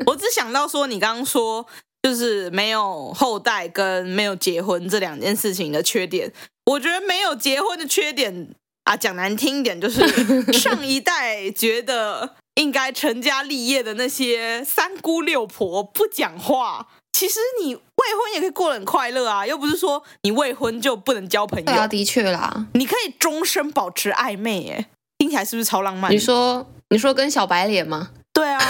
[0.05, 1.65] 我只想到说，你刚刚说
[2.03, 6.33] 就是没有后代跟没有结婚这两件事情的缺点。
[6.67, 8.49] 我觉得没有结婚的缺点
[8.85, 10.03] 啊，讲难听一点，就是
[10.53, 16.89] 上一代觉得应该成家立业的那些三姑六婆不讲话。
[17.13, 21.65] 其实你未婚也可以过得很快乐啊，又不是说你未婚就不能交朋友。
[21.65, 24.89] 对啊，的确啦，你可以终身保持暧昧，哎。
[25.19, 26.13] 听起来是不是超浪漫？
[26.13, 28.11] 你说，你说跟小白脸吗？
[28.39, 28.61] 对啊，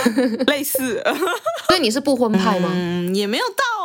[0.47, 1.03] 类似。
[1.69, 2.71] 所以你是不婚派吗？
[2.73, 3.78] 嗯，也没有到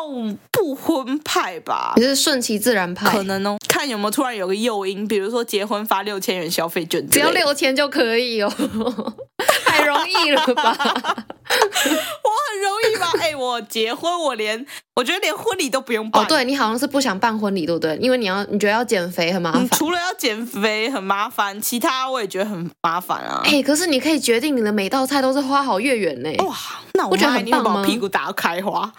[0.52, 1.94] 不婚派吧。
[1.96, 3.10] 你是顺其自然派？
[3.10, 8.52] 可能哦，看有没有突然有个诱因，比如说结婚发六千元消费券，只要六千就可以哦。
[9.66, 10.78] 太容易了吧？
[10.78, 13.12] 我很容易吧？
[13.20, 16.24] 哎、欸，我结婚，我连我觉得连婚礼都不用办。
[16.24, 17.98] 哦，对，你好像是不想办婚礼，对不对？
[17.98, 19.68] 因为你要你觉得要减肥很麻烦。
[19.72, 23.42] 除了要减肥很麻烦，其他我也觉得很麻烦啊。
[23.44, 26.32] 哎、欸，可是你可以决定你的每道菜都是花好月圆呢。
[26.46, 26.56] 哇，
[26.94, 28.92] 那我觉得很棒屁股打到开花。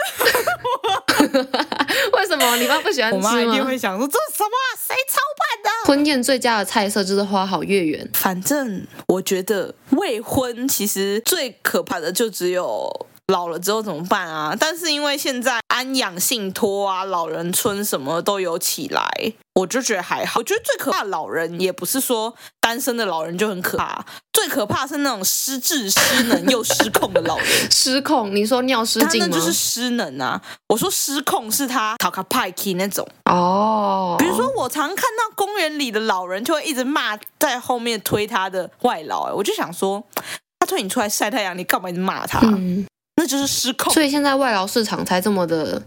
[2.12, 3.30] 为什么你妈不喜欢吃吗？
[3.30, 4.50] 我妈一定会想说，这是什么？
[4.86, 5.70] 谁操办的？
[5.86, 8.08] 婚宴最佳的菜色就是花好月圆。
[8.14, 14.54] 反正我觉得未婚其实最可怕的就只有老了之后怎么办啊？
[14.58, 19.08] 但是因为现在安养信托啊、老人村什么都有起来，
[19.54, 20.40] 我就觉得还好。
[20.40, 27.46] 我觉得最可怕的老人也不是说单身的老人就很可怕，最可怕是那种失智、失能又失控的老人。
[27.70, 28.34] 失控？
[28.34, 30.40] 你说尿失禁那就是失能啊！
[30.68, 34.16] 我说失控是他讨卡派 key 那种哦。
[34.18, 40.04] 比如说我常看到公园里的老人就会一直骂在后面推他的外劳，哎，我就想说，
[40.58, 42.40] 他推你出来晒太阳，你干嘛一直骂他？
[42.42, 42.86] 嗯
[43.20, 45.82] 那就是失控，所以现在外劳市场才这么的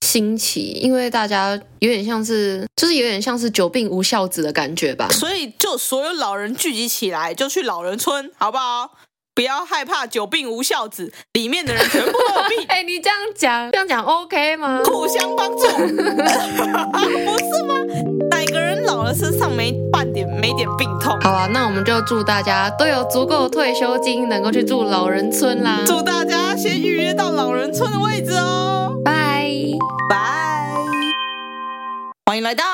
[0.00, 5.06] 新奇，因为大家有点像是，就是有点像是久病无孝子的感觉吧。
[5.10, 8.96] 所以就所有老人聚集起来，就去老人村，好不好？
[9.34, 12.64] 不要害怕久病无孝子，里面的人全部都有病。
[12.68, 14.82] 哎、欸，你这样讲，这样讲 OK 吗？
[14.84, 17.74] 互相帮助， 不是吗？
[18.30, 21.18] 哪个人老了身上没半点没点病痛？
[21.22, 25.80] 好啊，那我们就祝大家都有足够的退休金，能够去住老人村啦。
[25.86, 28.94] 祝大家先预约到老人村的位置哦。
[29.02, 29.50] 拜
[30.10, 30.71] 拜，
[32.24, 32.64] 欢迎来到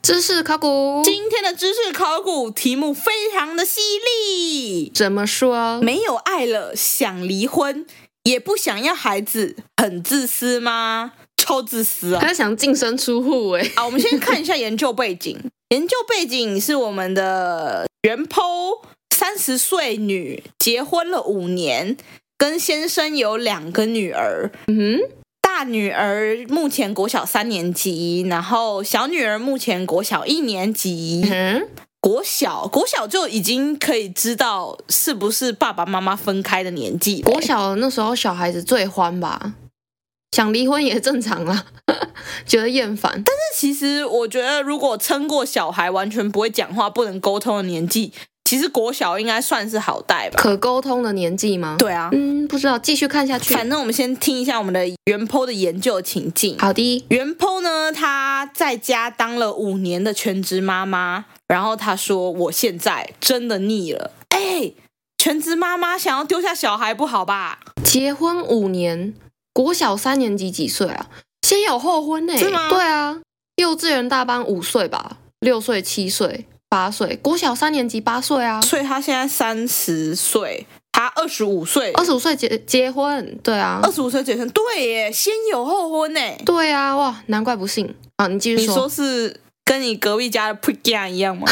[0.00, 1.02] 知识考古。
[1.02, 4.92] 今天的知识考古题目非常的犀利。
[4.94, 5.80] 怎么说？
[5.80, 7.84] 没有爱了，想离婚，
[8.22, 11.14] 也不想要孩子，很自私吗？
[11.36, 12.20] 超自私啊！
[12.20, 13.68] 他想净身出户哎。
[13.74, 15.36] 好，我们先看一下研究背景。
[15.74, 18.82] 研究背景是我们的原 PO，
[19.16, 21.96] 三十岁女，结婚了五年，
[22.38, 24.52] 跟先生有两个女儿。
[24.68, 25.19] 嗯哼。
[25.60, 31.22] 大女儿目前国小三年级，然后小女儿目前国小一年级。
[31.30, 31.68] 嗯，
[32.00, 37.20] 国小国小就已经可以知道是不是爸爸妈妈分开的年纪。
[37.20, 39.52] 国小那时候小孩子最欢吧，
[40.30, 41.66] 想离婚也正常啦，
[42.46, 43.22] 觉得厌烦。
[43.22, 48.14] 但是其实我觉得，如果撑过小孩完全不会讲话、不能沟通的年纪。
[48.50, 51.76] 其实国小应该算是好带吧，可沟通的年纪吗？
[51.78, 53.54] 对啊，嗯，不知道，继续看下去。
[53.54, 56.58] 反正我们先听一下我们的原 PO 的研究情境。
[56.58, 64.72] 好的，原 PO 呢，他在家当了五年的全职妈妈，然后他说：“我现在真的腻了。”哎，
[65.16, 67.60] 全职妈妈想要丢下小孩不好吧？
[67.84, 69.14] 结婚五年，
[69.52, 71.06] 国小三年级几岁啊？
[71.46, 72.36] 先有后婚呢？
[72.36, 72.68] 是吗？
[72.68, 73.20] 对啊，
[73.54, 76.46] 幼稚园大班五岁吧，六岁七岁。
[76.70, 87.92] 八岁，国小三年级八岁啊，所以他现在三十岁，他二十五岁，二十五岁结结婚，对啊，二十五岁结婚，对耶，先有后婚呢，对啊，哇，难怪不信。
[88.16, 88.88] 啊，你继续说，你说。
[88.88, 91.46] 是跟你隔壁家的 Pregame 一样吗？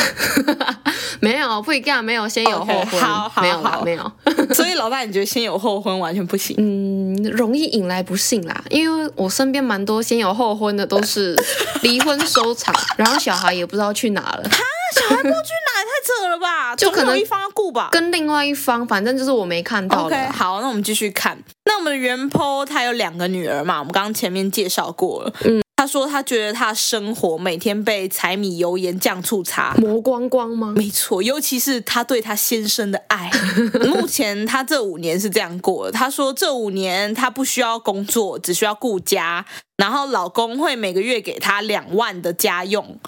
[1.21, 4.13] 没有，Pregame 没有先有后婚，okay, 好，好，没有啦，没有，
[4.53, 6.57] 所以老大你觉得先有后婚完全不行？
[6.59, 11.37] 嗯，容易引来不幸啦，因为我身边蛮多先有后婚的都是
[11.83, 14.51] 离婚收场，然后小孩也不知道去哪了。
[14.95, 16.77] 小孩不去哪，也太扯了吧？
[16.77, 20.17] 就可能一方要顾吧，跟另外一方，反正就是我没看到的。
[20.17, 21.39] OK，好，那我们继续看。
[21.65, 23.79] 那我们的原 PO 他有两个女儿嘛？
[23.79, 25.33] 我们刚刚前面介绍过了。
[25.45, 30.73] 嗯，他说他觉得他生活每天被柴米油盐酱醋茶磨光光吗？
[30.75, 33.31] 没错，尤其是他对他先生的爱。
[33.87, 35.93] 目前他这五年是这样过的。
[35.93, 39.45] 他说这五年他不需要工作，只需要顾家，
[39.77, 42.99] 然后老公会每个月给他两万的家用。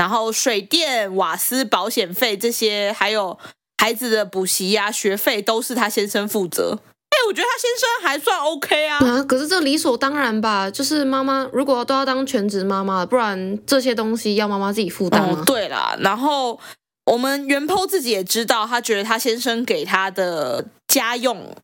[0.00, 3.38] 然后水电、瓦斯、保险费这些，还有
[3.76, 6.78] 孩子的补习呀、学费，都是他先生负责。
[7.10, 8.96] 哎，我觉得他先生还算 OK 啊。
[8.96, 10.70] 啊，可是这理所当然吧？
[10.70, 15.36] 就是妈妈如果都要当全职妈妈，不然这些东西要妈妈自己负担吗？
[15.38, 16.58] 哦，对啦，然后
[17.04, 21.54] 我们原 PO 自己也知道，他觉得他先生给他的家用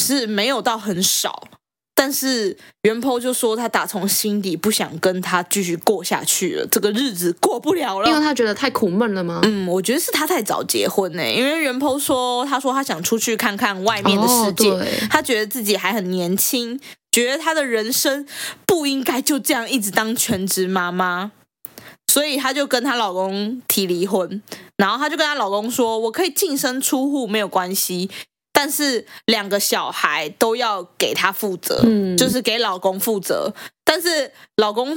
[0.00, 1.46] 是没有到很少。
[1.94, 9.40] 但是原 PO 就说他打从心底不想跟他继续过下去了，这个日子过不了了，因为他觉得太苦闷了吗？
[9.44, 16.80] 嗯，我觉得是他太早结婚呢，因为原 PO 说他说他想出去看看外面的世界，哦、他觉得自己还很年轻，
[17.12, 18.26] 觉得他的人生
[18.66, 21.30] 不应该就这样一直当全职妈妈，
[22.08, 24.42] 所以她就跟她老公提离婚，
[24.76, 28.10] 然后她就跟她老公说：“我可以净身出户，没有关系。”
[28.62, 33.52] 但是两个小孩都要给他负责，嗯，就是给老公负责。
[33.84, 34.96] 但是老公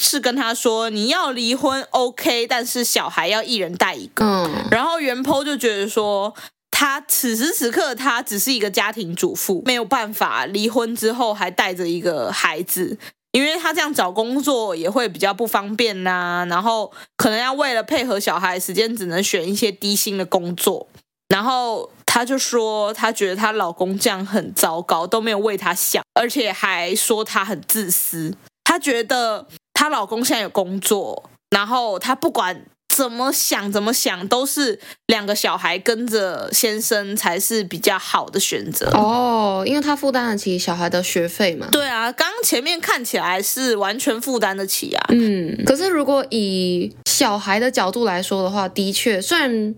[0.00, 4.24] 是跟他说，你要离婚 OK，但是小孩要一人带一个。
[4.24, 6.32] 嗯，然后原 PO 就觉得说，
[6.70, 12.96] 他此时此刻他只是一个家庭主妇，没有办法离婚之后还带着一个孩子，
[13.32, 20.86] 因为他这样找工作也会比较不方便呐、啊，然后可能要为了配合小孩时间，只能选一些低薪的工作，
[21.28, 28.34] 然后她就说她觉得她老公这样很糟糕，都没有为她想，而且还说她很自私，
[28.64, 32.64] 她觉得她老公现在有工作，然后她不管。
[32.88, 41.68] 怎么想怎么想都是两个小孩跟着先生才是比较好的选择哦，因为她负担得起小孩的学费嘛。
[41.70, 45.04] 对啊，刚前面看起来是完全负担得起啊。
[45.10, 49.74] 嗯，可是如果以小孩的角度来说的话，的确，虽然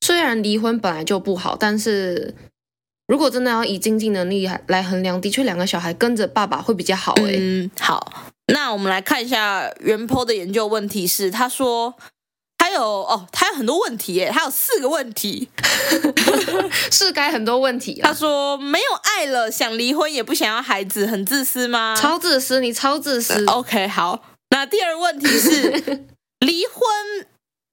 [0.00, 2.34] 虽然离婚本来就不好，但是
[3.06, 7.12] 如果真的要以经济能力来衡量，的确两个小孩跟着爸爸会比较好。
[7.18, 8.12] 哎，嗯，好，
[8.52, 11.94] 那我们来看一下原 po 的研究问题是，他说。
[12.62, 15.48] 还有哦，他有很多问题耶，他有四个问题，
[16.92, 18.08] 是该很多问题啊。
[18.08, 21.96] 他说没有爱了，想离婚也不想要孩子，很自私吗？
[21.98, 23.46] 超自私，你超自私。
[23.46, 24.22] OK，好。
[24.50, 25.70] 那第二个问题是
[26.44, 27.26] 离婚，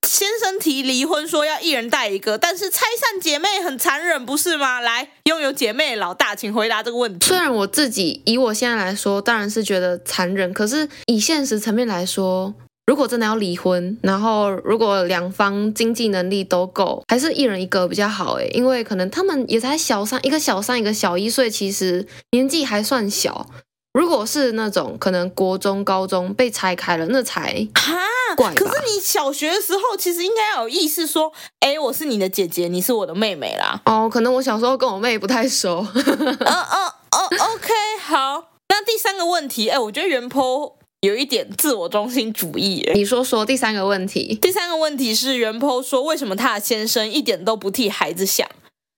[0.08, 4.80] 先生提离婚说要一人带一个，但是拆散姐妹很残忍，不是吗？
[4.80, 7.28] 来，拥有姐妹老大，请回答这个问题。
[7.28, 12.56] 虽然我自己以我现在来说，当然是觉得残忍，可是以现实层面来说。
[12.86, 23.50] 如果真的要离婚，然后如果两方经济能力都够，还是一人一个比较好诶，因为可能他们也才小三，一个小三，一个小一岁，其实年纪还算小。
[23.94, 27.98] 如果是那种可能国中、高中被拆开了，那才哈
[28.36, 28.54] 怪。
[28.54, 33.82] 可是你小学的时候，其实应该有意识说，哎，我是你的姐姐，你是我的妹妹啦。
[33.86, 35.86] 哦，可能我小时候跟我妹不太熟。
[35.96, 37.74] 嗯嗯嗯，OK，
[38.04, 38.52] 好。
[38.70, 40.74] 那第三个问题，哎，我觉得原 po。
[41.02, 42.84] 有一点自我中心主义。
[42.96, 44.34] 你说说第三个问题。
[44.42, 48.50] 第三个问题是原 po 说，为什么他的先生一点都不替孩子想？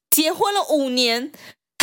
[0.10, 1.34] 结婚了五年，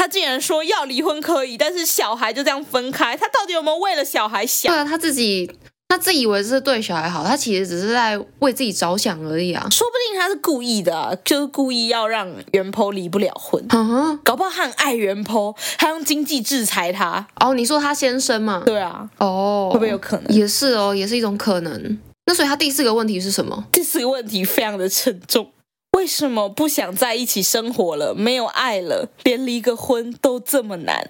[0.06, 4.72] 他竟然说要离婚可以，但是小孩就这样分开，他到底有没有为了小孩想？
[4.72, 5.50] 对啊，他自己。
[5.88, 9.66] 他自以为是对小孩好，他其实只是在为自己着想而已啊！
[9.70, 13.64] 说不定他是故意的啊，就是故意要让原 po 离不了婚。
[13.70, 17.24] 嗯哼，搞不好他很爱原 po，他用经济制裁他。
[17.38, 18.62] 哦，你说他先生嘛？
[18.66, 19.08] 对啊。
[19.18, 20.36] 哦，会不会有可能？
[20.36, 21.98] 也是哦，也是一种可能。
[22.26, 23.64] 那所以他第四个问题是什么？
[23.70, 25.48] 第四个问题非常的沉重。
[25.96, 28.14] 为什么不想在一起生活了？
[28.14, 31.06] 没有爱了，连离个婚都这么难？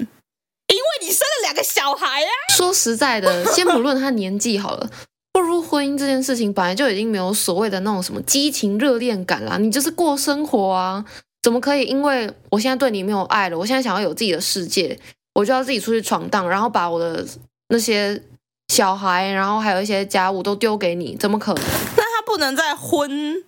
[0.69, 2.31] 因为你生了两个小孩啊！
[2.57, 4.89] 说实在的，先不论他年纪好了，
[5.35, 11.05] 步入婚姻这件事情本来就已经没有所谓的那种什么激情热恋感啦，你就是过生活啊，
[11.43, 14.97] 怎么可以因为我现在对你没有爱了，我现在想要有自己的世界，
[15.35, 17.27] 我就要自己出去闯荡，然后把我的
[17.69, 18.23] 那些
[18.69, 21.65] 小孩，然后还有一些家务都丢给你，怎么可能？
[21.97, 23.43] 那他不能在婚。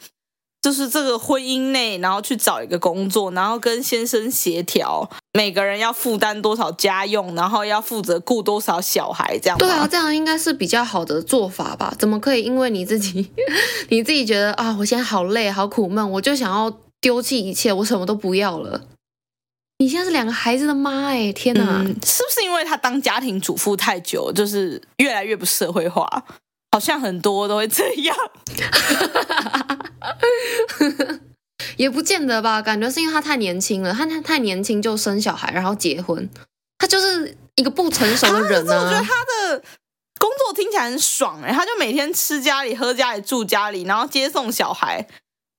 [0.68, 9.56] 就是这个婚姻内，然后去找一个工作，然后跟先生协调，每个人要负担多少家用，然后要负责顾多少小孩，这样。
[9.56, 11.94] 对啊，这样应该是比较好的做法吧？
[11.98, 13.30] 怎么可以因为你自己，
[13.88, 18.82] 你自己觉得啊，我现在好累，好苦闷，我就想要丢弃一切，我什么都不要了？
[19.78, 26.06] 你现在是两个孩子的妈哎，天哪，嗯，是不是因为他当家庭主妇太久，就是越来越不社会化？
[26.70, 28.16] 好像很多都会这样，
[31.76, 32.60] 也不见得吧？
[32.60, 36.28] 感觉是因为他太年轻了，他他太年轻就生小孩，然后结婚，
[36.78, 38.84] 他就是一个不成熟的人呢、啊。
[38.84, 39.62] 我觉得他的
[40.18, 45.06] 工作听起来很爽哎，他就每天吃家里、喝家里、住家里，然后接送小孩，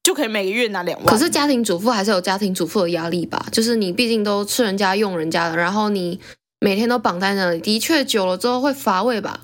[0.04, 1.08] 就可以每个月拿两万。
[1.08, 3.44] 可是家庭主妇还是有家庭主妇的压力吧？
[3.52, 6.20] 就是你毕竟都吃人家、用人家的，然后你
[6.60, 9.40] 每天都绑在那里，的确久了之后会乏味吧？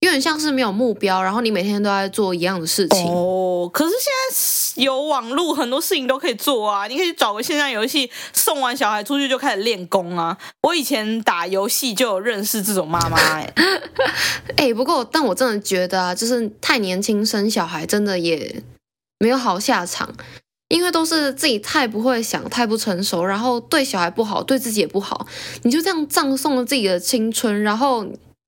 [0.00, 3.06] 有点像是没有目标，然后你每天都在做一样的事情。
[3.06, 4.12] 哦，可是现
[4.76, 6.86] 在有网络，很多事情都可以做啊。
[6.86, 10.36] 你可以找个线上游戏，送完小孩出去就开始练功啊。
[10.62, 13.50] 我以前打游戏就有认识这种妈妈哎。
[14.56, 18.62] 哎，不过但我真的觉得啊，就是太年轻生小孩，真的也
[19.18, 20.12] 没有好下场，
[20.68, 25.26] 因为都是自己太不会想，太不成熟，然后对小孩不好，对自己也不好。
[25.62, 28.06] 你就这样葬送了自己的青春，然后。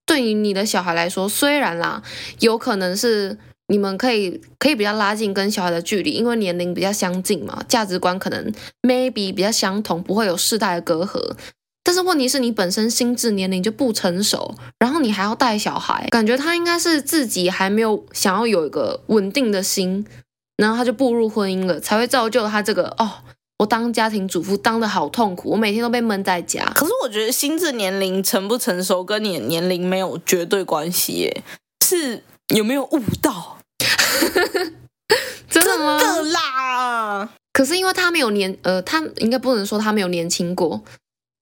[0.08, 2.02] 对于你的小孩来说，虽然啦，
[2.40, 3.36] 有可能是
[3.68, 8.50] 你们可以可以比较拉近跟小孩的距离，因为年龄比较相近嘛，价值观可能
[8.82, 11.36] maybe 比较相同，不会有世代的隔阂。
[11.84, 20.06] 但是问题是你本身心智年龄就不成熟，然后你还要带小孩，感觉他应该是自己还没有想要有一个稳定的心，
[20.56, 23.10] 然后他就步入婚姻了，才会造就他这个哦。
[23.58, 26.64] 我当家庭主妇当的好痛苦，我每天都被闷在家。
[26.74, 31.42] 可是我觉得心智年龄成不成熟跟你的年龄没有绝对关系耶，
[31.84, 32.22] 是
[32.54, 33.58] 有没有悟到？
[35.50, 35.98] 真的吗？
[35.98, 37.28] 真的啦！
[37.52, 40.80] 可是因为他没有年，呃，他应该不能说他没有年轻过，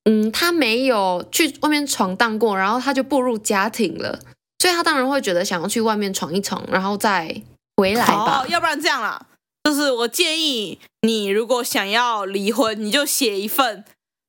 [0.05, 4.21] 嗯，他没有去外面闯荡过，然后他就步入家庭了，
[4.59, 7.43] 所以他当然会觉得想要去外面闯一闯，然后再
[7.77, 8.47] 回来吧。
[8.49, 9.27] 要不然这样啦，
[9.67, 13.85] 就是我建议你，如果想要离婚，你就写一份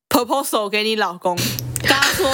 [0.10, 1.38] proposal 给你老公，
[1.80, 2.28] 跟他说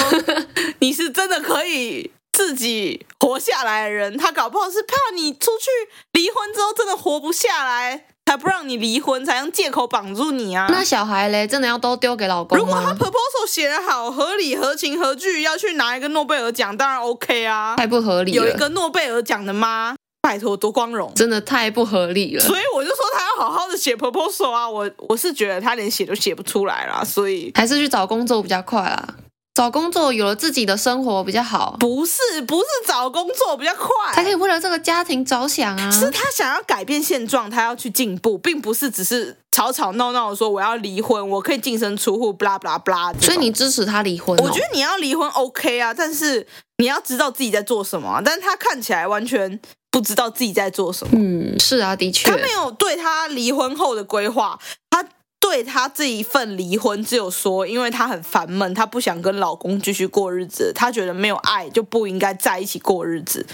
[0.79, 2.11] 你是真的可以。
[2.31, 5.69] 自己活下来的人，他搞不好是怕你出去
[6.13, 10.65] 离婚之后真的活不下来，才不让你离婚，才用借口绑住你啊。
[10.71, 12.57] 那小孩嘞，真的要都丢给老公？
[12.57, 17.75] 如果他 proposal 写得好，合理、合情、合据，要去拿一个诺贝尔奖，当然 OK 啊。
[17.77, 18.43] 太不合理了。
[18.43, 21.11] 有一个诺贝尔奖的妈，拜托多光荣。
[21.13, 22.41] 真的太不合理了。
[22.41, 29.15] 所以我就说他要好好的写 proposal 啊，我我是觉得他连写都写不出来啦，所以还是去找工作比较快啦。
[29.53, 35.91] 找工作有了自己的生活比较好，不是不是找工作比较快，才可以为了这个家庭着想啊。
[35.91, 43.13] 是他想要改变现状，他要去进步，并不是只是吵吵闹闹的说我要离婚，我可以净身出户，blah blah blah。
[43.21, 44.43] 所以你支持他离婚哦？
[44.43, 46.47] 我觉得你要离婚 OK 啊，但是
[46.77, 48.21] 你要知道自己在做什么啊。
[48.25, 49.59] 但是他看起来完全
[49.93, 51.13] 不知道自己在做什么。
[51.15, 55.07] 嗯，是啊，的确，他没有对他离婚后的规划，他。
[55.43, 63.45] 对他这一份离婚，只有说，因为他很烦闷，他不想跟老公继续过日子，他觉得没有爱就不应该在一起过日子。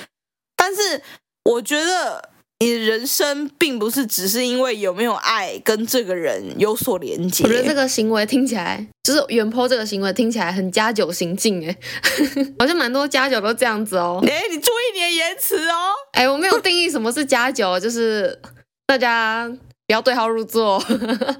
[0.55, 1.01] 但是
[1.43, 2.29] 我觉得
[2.61, 7.45] 你的人生并不是只是因为有没有爱跟这个人有所连接。
[7.45, 11.77] 我觉得这个行为听起来，就是原 po 这个行为听起来很加酒行径哎，
[12.59, 14.19] 好像蛮多加酒都这样子哦。
[14.27, 15.93] 哎，你注意你的言辞哦。
[16.11, 18.37] 哎，我没有定义什么是加酒，就是
[18.85, 19.47] 大家
[19.87, 20.77] 不要对号入座。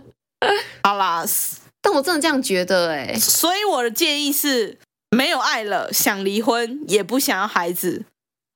[0.84, 1.26] 好啦，
[1.82, 4.78] 但我真的这样觉得哎， 所以我的建议是，
[5.12, 8.06] 没有爱了，想离婚也不想要孩子，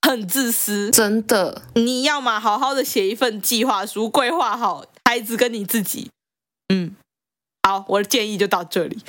[0.04, 1.62] 很自私，真的。
[1.76, 6.10] 你要嘛好好的写一份计划书，规划好孩子跟你自己。
[6.74, 6.95] 嗯，
[7.64, 8.99] 好，我的建议就到这里。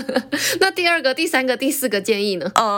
[0.60, 2.52] 那第二个、第三个、第四个建议呢？
[2.56, 2.70] 呃，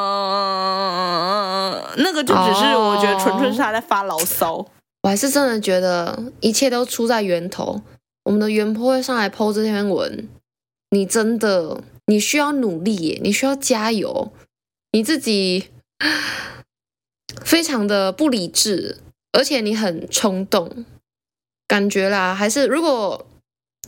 [1.96, 4.64] 那个就只是我觉得纯粹是他在发牢骚。
[5.02, 7.82] 我还是真的觉得一切都出在源头。
[8.24, 10.28] 我们的原 po 会上来 po 这篇文，
[10.90, 14.32] 你真的你需要努力耶，你需要加油，
[14.92, 15.68] 你自己
[17.44, 18.98] 非常的不理智，
[19.32, 20.84] 而且你很冲动，
[21.68, 23.26] 感觉啦，还是如果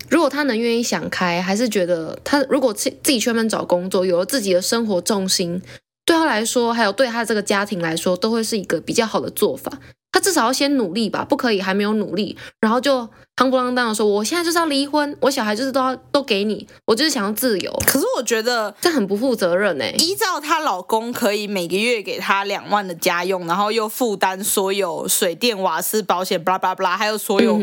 [0.09, 5.61] 如果他能愿意想开，还是觉得他如果自自己去外面找工作，有了自己的生活重心，
[6.05, 9.81] 对他来说，还有对他这个家庭来说，都会是一个比较好的做法。
[10.11, 13.03] 他至少要先努力吧，不可以还没有努力，然后就
[13.37, 17.71] 夯不啷当的说，我现在就是要离婚，我小孩就是都要都给你，我就是想要自由。
[17.87, 19.91] 可是我觉得这很不负责任哎。
[19.99, 27.61] 依照她老公可以每个月给她两万的家用，然后又负担所有水电瓦斯保险，巴拉巴拉巴拉，还有所有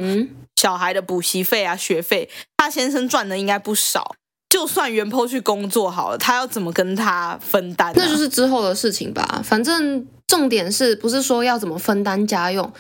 [0.56, 4.16] 小孩的补习费啊学费，她先生赚的应该不少。
[4.56, 7.94] 就算原 po 去工作好了，他要怎么跟他分担啊？
[7.98, 9.42] 那就是之后的事情吧。
[9.44, 12.72] 反正重点是不是说要怎么分担家用？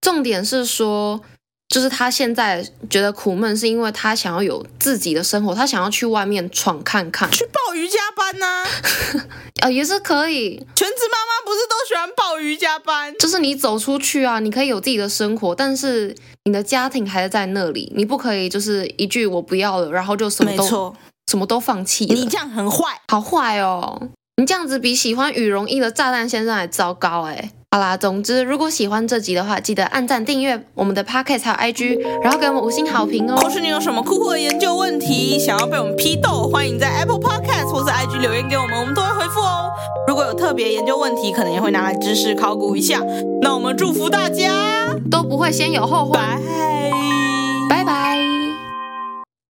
[0.00, 1.20] 重点是说，
[1.68, 8.64] 就是他现在觉得苦闷，是因为他想要有自己的生活，他想要去外面闯看看，去报瑜伽班呢？
[9.62, 10.56] 啊，也是可以。
[10.74, 13.14] 全职妈妈不是都喜欢报瑜伽班？
[13.20, 16.12] 就是你走出去啊，你可以有自己的生活，但是
[16.46, 20.92] 你的家庭还是在那里，你不可以就是一句我不要了，然后就什么都。
[21.30, 24.08] 什么都放弃，你这样很坏，好坏哦！
[24.38, 27.52] 你这样子比喜欢羽绒衣的炸弹先生还糟糕哎！
[27.70, 33.36] 好啦，总之如果喜欢这集的话，记得按赞、订阅我们的 Podcast 还有 IG，然后给我们五星好评哦。
[33.36, 39.70] 或是你有什么酷酷的研究问题，想要被我们批斗，欢迎在 Apple Podcast 或是 IG 留言给我们，我们都会回复哦。
[40.08, 43.00] 如果有特别研究问题，可能也会拿来知识考古一下。
[43.40, 44.50] 那我们祝福大家
[45.08, 46.42] 都不会先有后患。
[46.42, 47.29] 拜。